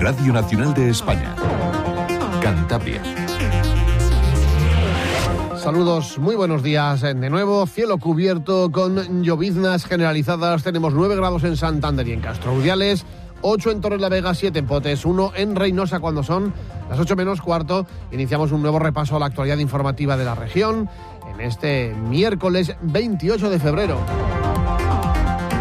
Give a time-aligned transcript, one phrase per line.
[0.00, 1.34] Radio Nacional de España.
[2.40, 3.02] Cantabria.
[5.56, 7.02] Saludos, muy buenos días.
[7.02, 10.62] De nuevo, cielo cubierto con lloviznas generalizadas.
[10.62, 13.04] Tenemos 9 grados en Santander y en Castro Urdiales,
[13.42, 16.54] 8 en Torres la Vega, 7 en Potes, 1 en Reynosa cuando son
[16.88, 17.86] las 8 menos cuarto.
[18.10, 20.88] Iniciamos un nuevo repaso a la actualidad informativa de la región
[21.30, 23.98] en este miércoles 28 de febrero.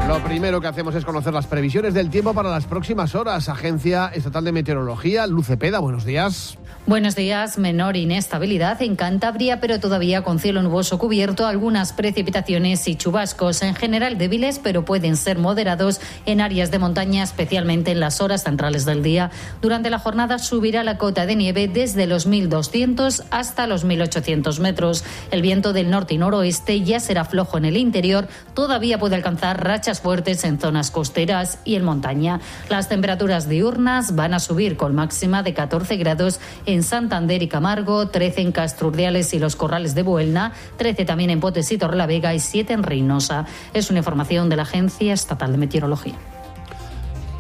[0.10, 3.48] Lo primero que hacemos es conocer las previsiones del tiempo para las próximas horas.
[3.48, 6.58] Agencia Estatal de Meteorología, Lucepeda, buenos días.
[6.88, 7.60] Buenos días.
[7.60, 13.76] Menor inestabilidad en Cantabria, pero todavía con cielo nuboso cubierto, algunas precipitaciones y chubascos, en
[13.76, 18.86] general débiles, pero pueden ser moderados en áreas de montaña, especialmente en las horas centrales
[18.86, 19.30] del día.
[19.62, 25.04] Durante la jornada subirá la cota de nieve desde los 1.200 hasta los 1.800 metros.
[25.30, 29.64] El viento del norte y noroeste ya será flojo en el interior, todavía puede alcanzar
[29.64, 32.40] rachas fuertes en zonas costeras y en montaña.
[32.70, 38.08] Las temperaturas diurnas van a subir con máxima de 14 grados en Santander y Camargo,
[38.08, 42.40] 13 en Castrurdiales y los Corrales de Buelna, 13 también en Potes y Torrelavega y
[42.40, 43.46] 7 en Reynosa.
[43.74, 46.16] Es una información de la Agencia Estatal de Meteorología.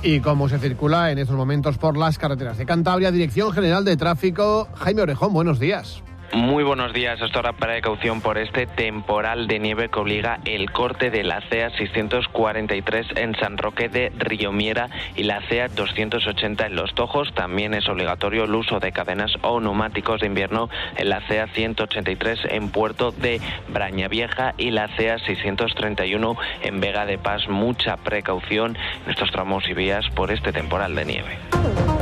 [0.02, 3.98] Y cómo se circula en estos momentos por las carreteras de Cantabria, Dirección General de
[3.98, 6.02] Tráfico, Jaime Orejón, buenos días.
[6.34, 7.20] Muy buenos días.
[7.22, 11.72] Esto para precaución por este temporal de nieve que obliga el corte de la CEA
[11.72, 17.34] 643 en San Roque de Riomiera y la CEA 280 en Los Tojos.
[17.34, 22.40] También es obligatorio el uso de cadenas o neumáticos de invierno en la CEA 183
[22.50, 27.48] en Puerto de Brañavieja y la CEA 631 en Vega de Paz.
[27.50, 31.99] Mucha precaución en estos tramos y vías por este temporal de nieve.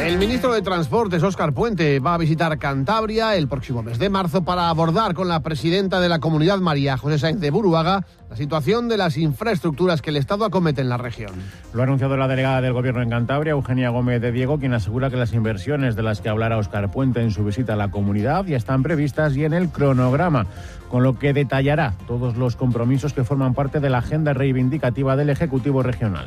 [0.00, 4.42] El ministro de Transportes, Óscar Puente, va a visitar Cantabria el próximo mes de marzo
[4.42, 8.88] para abordar con la presidenta de la comunidad, María José Sáenz de Buruaga, la situación
[8.88, 11.32] de las infraestructuras que el Estado acomete en la región.
[11.74, 15.10] Lo ha anunciado la delegada del Gobierno en Cantabria, Eugenia Gómez de Diego, quien asegura
[15.10, 18.46] que las inversiones de las que hablará Óscar Puente en su visita a la comunidad
[18.46, 20.46] ya están previstas y en el cronograma,
[20.88, 25.28] con lo que detallará todos los compromisos que forman parte de la agenda reivindicativa del
[25.28, 26.26] Ejecutivo Regional.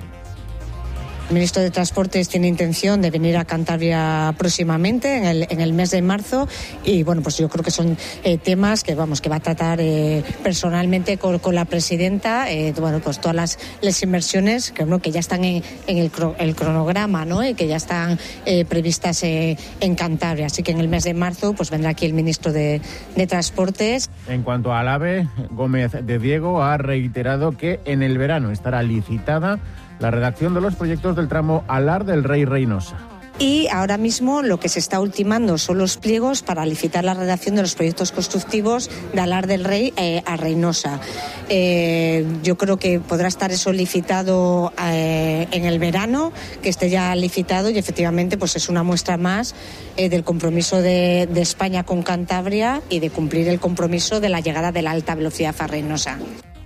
[1.30, 5.74] El ministro de Transportes tiene intención de venir a Cantabria próximamente, en el, en el
[5.74, 6.48] mes de marzo,
[6.84, 9.80] y bueno, pues yo creo que son eh, temas que vamos que va a tratar
[9.82, 15.00] eh, personalmente con, con, la presidenta, eh, bueno, pues todas las, las inversiones que, bueno,
[15.00, 17.44] que ya están en, en el, cronograma, ¿no?
[17.44, 18.20] Y que ya están
[18.68, 20.48] previstas en Cantabria.
[20.48, 22.82] Así que en el mes de marzo, pues vendrá aquí el ministro de,
[23.16, 24.10] de Transportes.
[24.28, 29.60] En cuanto al AVE, Gómez de Diego ha reiterado que en el verano estará licitada
[30.04, 32.98] la redacción de los proyectos del tramo Alar del Rey Reynosa.
[33.40, 37.56] Y ahora mismo lo que se está ultimando son los pliegos para licitar la redacción
[37.56, 41.00] de los proyectos constructivos de Alar del Rey eh, a Reynosa.
[41.48, 47.16] Eh, yo creo que podrá estar eso licitado eh, en el verano, que esté ya
[47.16, 49.56] licitado y efectivamente pues es una muestra más
[49.96, 54.74] del compromiso de, de España con Cantabria y de cumplir el compromiso de la llegada
[54.74, 56.20] de la alta velocidad a Reynosa.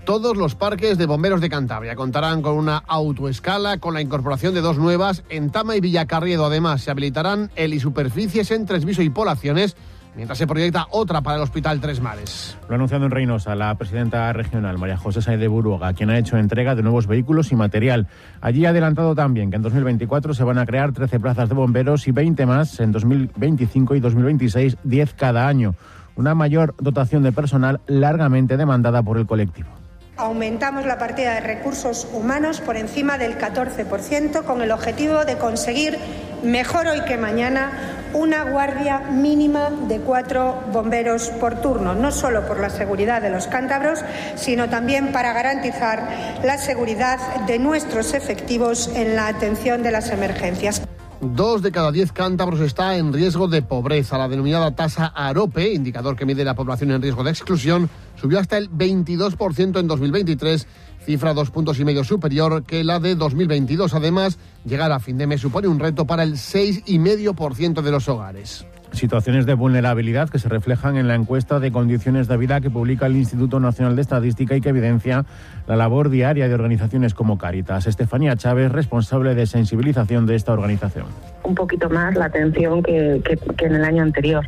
[0.07, 4.61] Todos los parques de bomberos de Cantabria contarán con una autoescala con la incorporación de
[4.61, 6.45] dos nuevas en Tama y Villacarriedo.
[6.45, 9.75] Además, se habilitarán helisuperficies en Tresviso y Polaciones
[10.15, 12.57] mientras se proyecta otra para el Hospital Tres Mares.
[12.69, 16.17] Lo ha anunciado en Reynosa la presidenta regional, María José Sáenz de Buruaga, quien ha
[16.17, 18.07] hecho entrega de nuevos vehículos y material.
[18.39, 22.07] Allí ha adelantado también que en 2024 se van a crear 13 plazas de bomberos
[22.07, 25.75] y 20 más en 2025 y 2026, 10 cada año.
[26.15, 29.76] Una mayor dotación de personal largamente demandada por el colectivo.
[30.17, 35.99] Aumentamos la partida de recursos humanos por encima del 14% con el objetivo de conseguir,
[36.41, 37.71] mejor hoy que mañana,
[38.13, 43.45] una guardia mínima de cuatro bomberos por turno, no solo por la seguridad de los
[43.45, 43.99] cántabros,
[44.35, 46.09] sino también para garantizar
[46.43, 50.81] la seguridad de nuestros efectivos en la atención de las emergencias.
[51.19, 54.19] Dos de cada diez cántabros está en riesgo de pobreza.
[54.19, 57.89] La denominada tasa AROPE, indicador que mide la población en riesgo de exclusión,
[58.21, 60.67] subió hasta el 22% en 2023,
[61.03, 63.95] cifra dos puntos y medio superior que la de 2022.
[63.95, 68.65] Además, llegar a fin de mes supone un reto para el 6,5% de los hogares.
[68.97, 73.05] Situaciones de vulnerabilidad que se reflejan en la encuesta de condiciones de vida que publica
[73.05, 75.23] el Instituto Nacional de Estadística y que evidencia
[75.67, 77.85] la labor diaria de organizaciones como Caritas.
[77.85, 81.05] Estefanía Chávez, responsable de sensibilización de esta organización.
[81.43, 83.21] Un poquito más la atención que,
[83.55, 84.43] que, en el año anterior.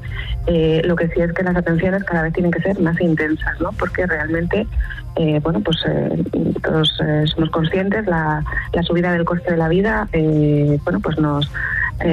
[0.48, 3.62] Eh, lo que sí es que las atenciones cada vez tienen que ser más intensas,
[3.62, 3.70] ¿no?
[3.74, 4.66] Porque realmente,
[5.18, 6.24] eh, bueno, pues eh,
[6.64, 6.92] todos
[7.26, 8.44] somos conscientes la,
[8.74, 11.52] la, subida del coste de la vida, bueno, pues nos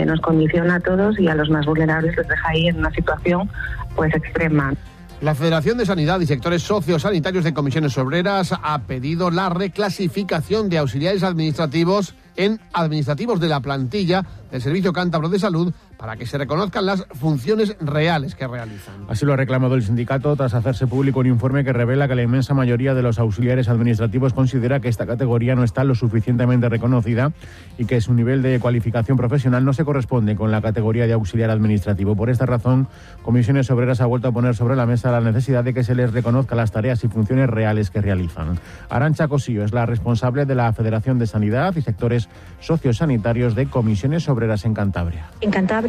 [0.07, 3.49] nos condiciona a todos y a los más vulnerables les deja ahí en una situación
[3.95, 4.75] pues extrema.
[5.23, 10.77] La Federación de Sanidad y Sectores Sociosanitarios de Comisiones Obreras ha pedido la reclasificación de
[10.77, 16.39] auxiliares administrativos en administrativos de la plantilla del Servicio Cántabro de Salud para que se
[16.39, 19.07] reconozcan las funciones reales que realizan.
[19.09, 22.23] Así lo ha reclamado el sindicato tras hacerse público un informe que revela que la
[22.23, 27.33] inmensa mayoría de los auxiliares administrativos considera que esta categoría no está lo suficientemente reconocida
[27.79, 31.51] y que su nivel de cualificación profesional no se corresponde con la categoría de auxiliar
[31.51, 32.15] administrativo.
[32.15, 32.89] Por esta razón,
[33.23, 36.13] Comisiones Obreras ha vuelto a poner sobre la mesa la necesidad de que se les
[36.13, 38.59] reconozca las tareas y funciones reales que realizan.
[38.91, 42.29] Arancha Cosillo es la responsable de la Federación de Sanidad y Sectores
[42.61, 45.27] Sociosanitarios de Comisiones Obreras en Cantabria.
[45.41, 45.86] En Cantabria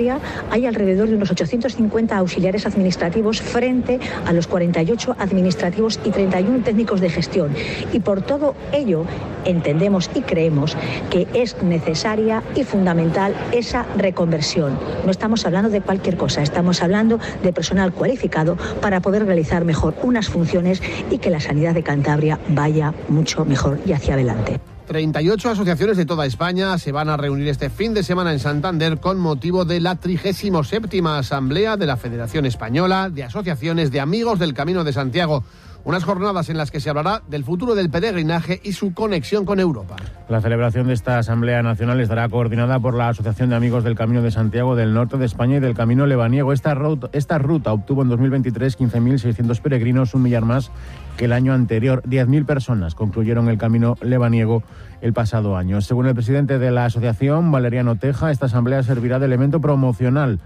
[0.52, 7.02] hay alrededor de unos 850 auxiliares administrativos frente a los 48 administrativos y 31 técnicos
[7.02, 7.56] de gestión.
[7.94, 9.06] Y por todo ello
[9.46, 10.78] entendemos y creemos
[11.10, 14.78] que es necesaria y fundamental esa reconversión.
[15.04, 19.96] No estamos hablando de cualquier cosa, estamos hablando de personal cualificado para poder realizar mejor
[20.04, 24.60] unas funciones y que la sanidad de Cantabria vaya mucho mejor y hacia adelante.
[24.88, 29.00] 38 asociaciones de toda España se van a reunir este fin de semana en Santander
[29.00, 34.54] con motivo de la 37 Asamblea de la Federación Española de Asociaciones de Amigos del
[34.54, 35.44] Camino de Santiago.
[35.88, 39.62] Unas jornadas en las que se hablará del futuro del peregrinaje y su conexión con
[39.62, 39.96] Europa.
[40.28, 44.22] La celebración de esta Asamblea Nacional estará coordinada por la Asociación de Amigos del Camino
[44.22, 46.52] de Santiago del Norte de España y del Camino Lebaniego.
[46.52, 50.72] Esta ruta, obtuvo en 2023 15.600 peregrinos, un millar más
[51.16, 52.04] que el año anterior.
[52.04, 54.64] 10.000 personas concluyeron el camino lebaniego
[55.00, 55.80] el pasado año.
[55.80, 60.42] Según el presidente de la asociación, Valeriano Teja, esta asamblea servirá de elemento promocional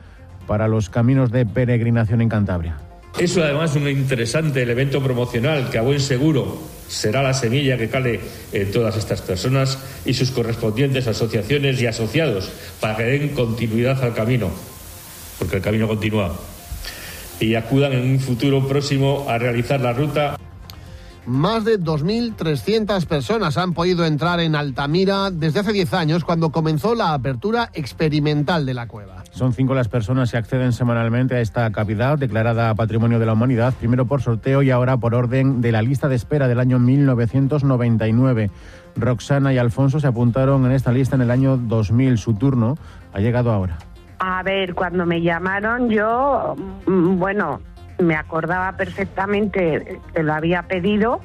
[0.46, 2.91] para los caminos de peregrinación en Cantabria.
[3.20, 8.20] Es además un interesante elemento promocional que a buen seguro será la semilla que cale
[8.52, 12.50] en todas estas personas y sus correspondientes asociaciones y asociados
[12.80, 14.50] para que den continuidad al camino,
[15.40, 16.36] porque el camino continúa,
[17.40, 20.38] y acudan en un futuro próximo a realizar la ruta.
[21.26, 26.96] Más de 2.300 personas han podido entrar en Altamira desde hace 10 años cuando comenzó
[26.96, 29.21] la apertura experimental de la cueva.
[29.32, 33.74] Son cinco las personas que acceden semanalmente a esta cavidad declarada Patrimonio de la Humanidad,
[33.74, 38.52] primero por sorteo y ahora por orden de la lista de espera del año 1999.
[38.98, 42.18] Roxana y Alfonso se apuntaron en esta lista en el año 2000.
[42.18, 42.78] Su turno
[43.14, 43.78] ha llegado ahora.
[44.20, 46.56] A ver, cuando me llamaron yo,
[46.86, 47.62] mm, bueno,
[48.00, 51.22] me acordaba perfectamente que lo había pedido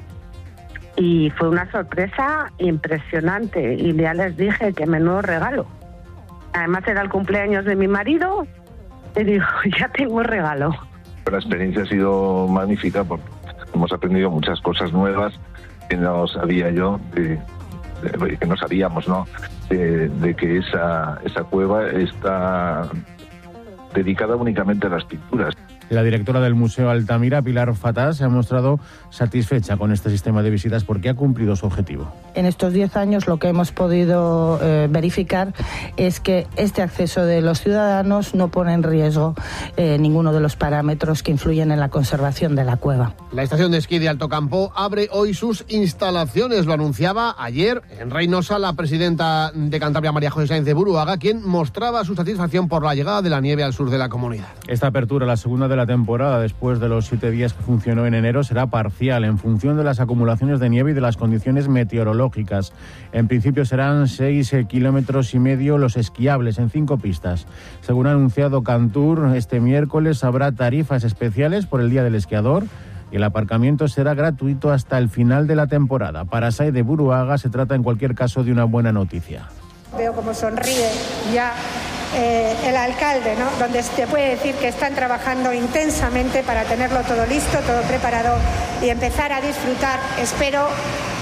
[0.95, 5.67] y fue una sorpresa impresionante y ya les dije que menudo regalo.
[6.57, 8.47] Además era el cumpleaños de mi marido
[9.15, 9.45] y digo,
[9.79, 10.75] ya tengo regalo.
[11.31, 13.25] La experiencia ha sido magnífica porque
[13.73, 15.33] hemos aprendido muchas cosas nuevas
[15.89, 19.27] que no sabía yo, que no sabíamos, ¿no?
[19.69, 22.89] De, de que esa, esa cueva está
[23.93, 25.53] dedicada únicamente a las pinturas.
[25.89, 28.79] La directora del Museo Altamira, Pilar Fatá, se ha mostrado
[29.09, 32.11] satisfecha con este sistema de visitas porque ha cumplido su objetivo.
[32.35, 35.53] En estos 10 años lo que hemos podido eh, verificar
[35.95, 39.33] es que este acceso de los ciudadanos no pone en riesgo
[39.77, 43.13] eh, ninguno de los parámetros que influyen en la conservación de la cueva.
[43.31, 46.65] La estación de esquí de Alto Campo abre hoy sus instalaciones.
[46.65, 51.47] Lo anunciaba ayer en Reynosa la presidenta de Cantabria, María José Sáenz de Buruaga, quien
[51.47, 54.47] mostraba su satisfacción por la llegada de la nieve al sur de la comunidad.
[54.67, 58.13] Esta apertura, la segunda de la temporada después de los siete días que funcionó en
[58.13, 62.73] enero, será parcial en función de las acumulaciones de nieve y de las condiciones meteorológicas.
[63.13, 67.47] En principio serán seis kilómetros y medio los esquiables en cinco pistas.
[67.81, 72.65] Según ha anunciado Cantur, este miércoles habrá tarifas especiales por el Día del Esquiador
[73.11, 76.25] y el aparcamiento será gratuito hasta el final de la temporada.
[76.25, 79.47] Para Sai de Buruaga se trata en cualquier caso de una buena noticia.
[79.97, 80.89] Veo como sonríe
[81.33, 81.53] ya
[82.15, 83.49] eh, el alcalde, ¿no?
[83.59, 88.37] donde te puede decir que están trabajando intensamente para tenerlo todo listo, todo preparado
[88.81, 90.67] y empezar a disfrutar, espero,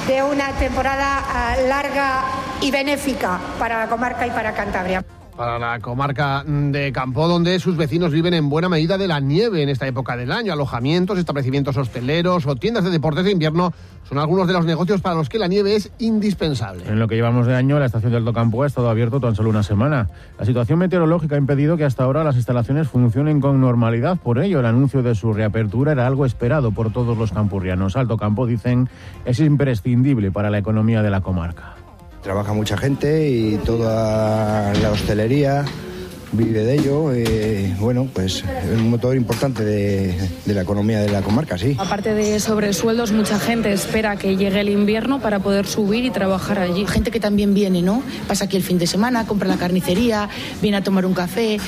[0.08, 2.24] de una temporada ah, larga
[2.62, 5.04] y benéfica para la comarca y para Cantabria
[5.36, 9.62] para la comarca de Campo, donde sus vecinos viven en buena medida de la nieve
[9.62, 10.54] en esta época del año.
[10.54, 13.74] Alojamientos, establecimientos hosteleros o tiendas de deportes de invierno
[14.08, 16.84] son algunos de los negocios para los que la nieve es indispensable.
[16.88, 19.36] En lo que llevamos de año, la estación de Alto Campo ha estado abierto tan
[19.36, 20.10] solo una semana.
[20.39, 24.18] La situación meteorológica ha impedido que hasta ahora las instalaciones funcionen con normalidad.
[24.18, 27.96] Por ello, el anuncio de su reapertura era algo esperado por todos los campurrianos.
[27.96, 28.89] Alto Campo, dicen,
[29.25, 31.85] es imprescindible para la economía de la comarca.
[32.25, 35.63] Trabaja mucha gente y toda la hostelería
[36.32, 37.13] vive de ello.
[37.13, 41.77] Eh, bueno, pues es un motor importante de, de, la economía de la comarca, sí.
[41.77, 46.58] Aparte de sobresueldos, mucha gente espera que llegue el invierno para poder subir y trabajar
[46.58, 46.88] allí.
[46.88, 48.01] Gente que también viene, ¿no?
[48.27, 50.27] Pasa aquí el fin de semana, compra la carnicería,
[50.63, 51.60] viene a tomar un café.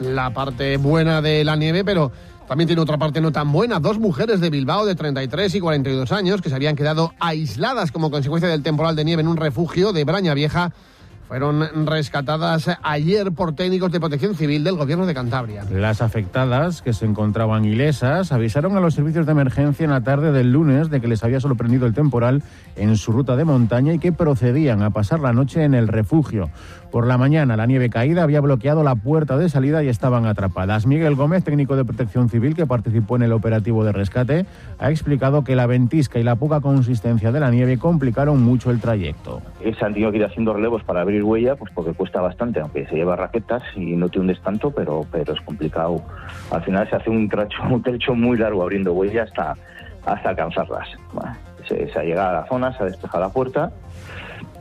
[0.00, 2.12] la parte buena de la nieve, pero
[2.48, 3.78] también tiene otra parte no tan buena.
[3.78, 8.10] Dos mujeres de Bilbao de 33 y 42 años que se habían quedado aisladas como
[8.10, 10.72] consecuencia del temporal de nieve en un refugio de Braña Vieja
[11.28, 15.62] fueron rescatadas ayer por técnicos de protección civil del gobierno de Cantabria.
[15.70, 20.32] Las afectadas, que se encontraban ilesas, avisaron a los servicios de emergencia en la tarde
[20.32, 22.42] del lunes de que les había sorprendido el temporal
[22.76, 26.48] en su ruta de montaña y que procedían a pasar la noche en el refugio.
[26.90, 30.86] Por la mañana, la nieve caída había bloqueado la puerta de salida y estaban atrapadas.
[30.86, 34.46] Miguel Gómez, técnico de protección civil que participó en el operativo de rescate,
[34.78, 38.80] ha explicado que la ventisca y la poca consistencia de la nieve complicaron mucho el
[38.80, 39.42] trayecto.
[39.60, 42.86] Se han tenido que ir haciendo relevos para abrir huella, pues porque cuesta bastante, aunque
[42.86, 46.02] se lleva raquetas y no te hundes tanto, pero, pero es complicado.
[46.50, 49.54] Al final se hace un trecho, un trecho muy largo abriendo huella hasta,
[50.04, 50.88] hasta alcanzarlas.
[51.68, 53.72] se, se ha llegado a la zona, se ha despejado la puerta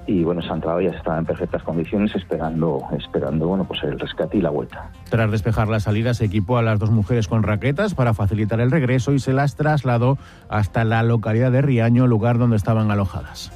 [0.08, 4.42] y bueno, Santa ya estaba en perfectas condiciones esperando, esperando bueno, pues el rescate y
[4.42, 4.90] la vuelta.
[5.10, 8.72] Tras despejar la salida, se equipó a las dos mujeres con raquetas para facilitar el
[8.72, 10.18] regreso y se las trasladó
[10.50, 13.52] hasta la localidad de Riaño, lugar donde estaban alojadas.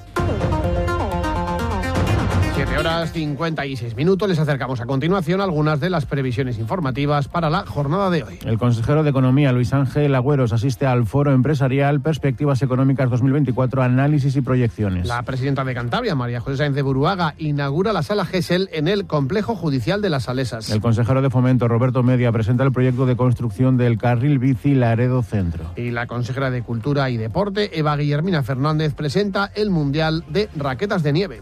[2.92, 4.28] 7 horas 56 minutos.
[4.28, 8.40] Les acercamos a continuación algunas de las previsiones informativas para la jornada de hoy.
[8.44, 14.36] El consejero de Economía, Luis Ángel Agüeros, asiste al Foro Empresarial Perspectivas Económicas 2024, Análisis
[14.36, 15.08] y Proyecciones.
[15.08, 19.06] La presidenta de Cantabria, María José Sáenz de Buruaga, inaugura la sala GESEL en el
[19.06, 20.70] Complejo Judicial de las Salesas.
[20.70, 25.24] El consejero de Fomento, Roberto Media, presenta el proyecto de construcción del carril bici Laredo
[25.24, 25.72] Centro.
[25.78, 31.04] Y la consejera de Cultura y Deporte, Eva Guillermina Fernández, presenta el Mundial de Raquetas
[31.04, 31.42] de Nieve.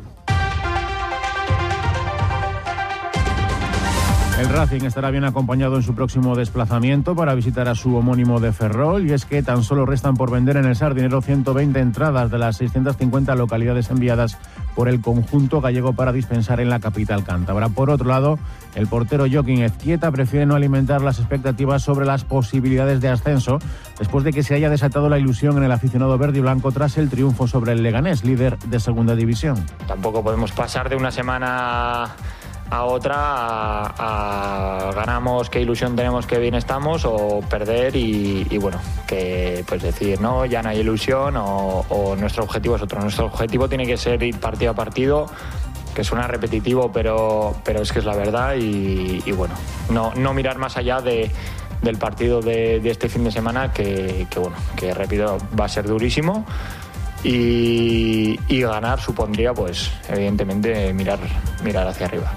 [4.39, 8.53] El Racing estará bien acompañado en su próximo desplazamiento para visitar a su homónimo de
[8.53, 12.37] Ferrol y es que tan solo restan por vender en el Sardinero 120 entradas de
[12.37, 14.37] las 650 localidades enviadas
[14.75, 17.67] por el conjunto gallego para dispensar en la capital cántabra.
[17.67, 18.39] Por otro lado,
[18.75, 23.59] el portero Joaquín Ezquieta prefiere no alimentar las expectativas sobre las posibilidades de ascenso
[23.97, 26.97] después de que se haya desatado la ilusión en el aficionado verde y blanco tras
[26.97, 29.57] el triunfo sobre el Leganés, líder de segunda división.
[29.85, 32.15] Tampoco podemos pasar de una semana
[32.69, 39.63] a otra a, ganamos qué ilusión tenemos que bien estamos o perder y, bueno que
[39.67, 43.85] pues decir no ya no hay ilusión o, nuestro objetivo es otro nuestro objetivo tiene
[43.85, 45.25] que ser ir partido a partido
[45.95, 49.55] que suena repetitivo pero pero es que es la verdad y, bueno
[49.89, 51.31] no, no mirar más allá de
[51.81, 55.87] del partido de, este fin de semana que, que bueno que repito va a ser
[55.87, 56.45] durísimo
[57.23, 61.19] y, y, ganar supondría pues evidentemente mirar
[61.63, 62.33] mirar hacia arriba.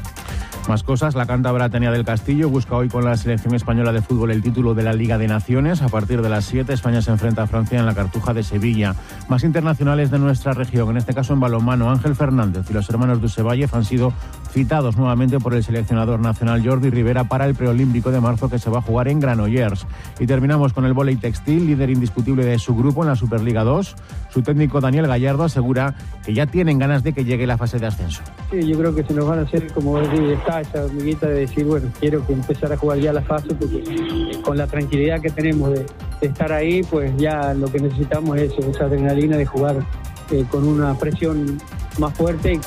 [0.69, 4.31] Más cosas, la cántabra Tania del Castillo busca hoy con la selección española de fútbol
[4.31, 5.83] el título de la Liga de Naciones.
[5.83, 8.95] A partir de las 7, España se enfrenta a Francia en la Cartuja de Sevilla.
[9.29, 13.21] Más internacionales de nuestra región, en este caso en balonmano, Ángel Fernández y los hermanos
[13.21, 14.13] Dusevalle han sido
[14.53, 18.71] citados nuevamente por el seleccionador nacional Jordi Rivera para el preolímpico de marzo que se
[18.71, 19.87] va a jugar en Granollers.
[20.21, 23.97] Y terminamos con el volei textil, líder indiscutible de su grupo en la Superliga 2.
[24.31, 25.95] Su técnico Daniel Gallardo asegura
[26.25, 28.23] que ya tienen ganas de que llegue la fase de ascenso.
[28.51, 31.65] Sí, yo creo que se nos van a hacer como está esa hormiguita de decir,
[31.65, 33.83] bueno, quiero que empezar a jugar ya la fase porque
[34.45, 35.87] con la tranquilidad que tenemos de,
[36.21, 39.77] estar ahí, pues ya lo que necesitamos es esa adrenalina de jugar
[40.31, 41.59] eh, con una presión
[41.99, 42.61] más fuerte.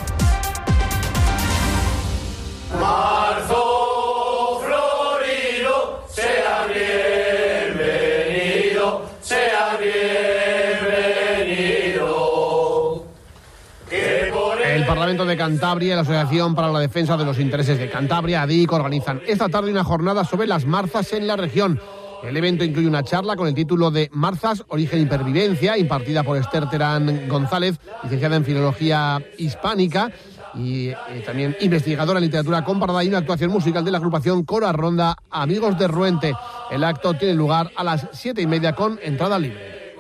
[14.84, 18.74] Parlamento de Cantabria y la Asociación para la Defensa de los Intereses de Cantabria, ADIC,
[18.74, 21.80] organizan esta tarde una jornada sobre las marzas en la región.
[22.24, 26.36] El evento incluye una charla con el título de Marzas, Origen y Pervivencia, impartida por
[26.36, 30.12] Esther Terán González, licenciada en Filología Hispánica
[30.56, 34.74] y eh, también investigadora en literatura comparada y una actuación musical de la agrupación Cora
[34.74, 36.34] Ronda Amigos de Ruente.
[36.70, 39.94] El acto tiene lugar a las siete y media con entrada libre.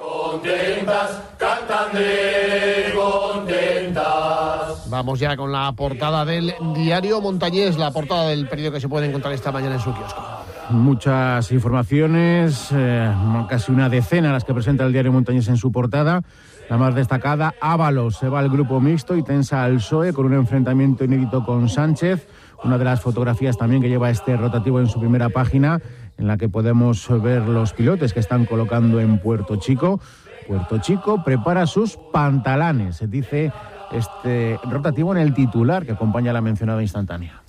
[4.95, 9.07] Vamos ya con la portada del diario Montañés, la portada del periódico que se puede
[9.07, 10.23] encontrar esta mañana en su kiosco.
[10.69, 13.13] Muchas informaciones, eh,
[13.49, 16.21] casi una decena las que presenta el diario Montañés en su portada.
[16.69, 20.33] La más destacada, Ábalos se va al grupo mixto y tensa al PSOE con un
[20.33, 22.29] enfrentamiento inédito con Sánchez.
[22.63, 25.81] Una de las fotografías también que lleva este rotativo en su primera página,
[26.17, 29.99] en la que podemos ver los pilotes que están colocando en Puerto Chico.
[30.47, 33.51] Puerto Chico prepara sus pantalanes, dice
[33.91, 37.41] este rotativo en el titular que acompaña la mencionada instantánea.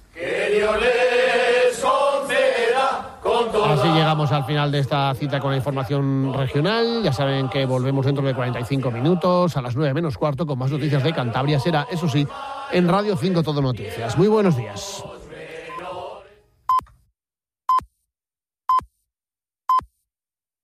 [3.69, 7.03] Así llegamos al final de esta cita con la información regional.
[7.03, 10.71] Ya saben que volvemos dentro de 45 minutos, a las 9 menos cuarto, con más
[10.71, 11.59] noticias de Cantabria.
[11.59, 12.27] Será, eso sí,
[12.73, 14.17] en Radio 5 Todo Noticias.
[14.17, 15.05] Muy buenos días.